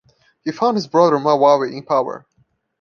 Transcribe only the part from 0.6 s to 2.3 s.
his brother Mawewe in power.